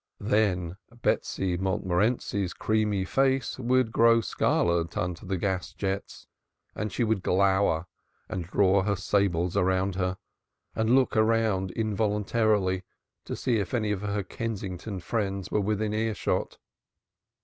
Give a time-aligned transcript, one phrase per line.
[0.19, 6.25] Then Betsy Montmorenci's creamy face would grow scarlet under the gas jets,
[6.73, 7.85] and she would glower
[8.27, 10.17] and draw her sables around her,
[10.73, 12.83] and look round involuntarily,
[13.25, 16.57] to see if any of her Kensington friends were within earshot.